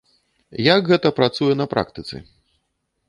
[0.75, 2.15] Як гэта працуе на практыцы?